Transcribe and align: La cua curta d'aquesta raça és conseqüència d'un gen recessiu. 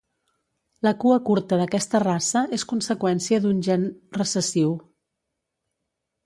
La 0.85 0.93
cua 1.01 1.17
curta 1.27 1.59
d'aquesta 1.59 2.01
raça 2.03 2.41
és 2.57 2.65
conseqüència 2.71 3.41
d'un 3.45 3.61
gen 3.69 3.85
recessiu. 4.19 4.75